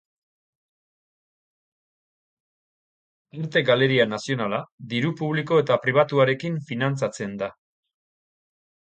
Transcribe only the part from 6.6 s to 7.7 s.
finantzatzen da.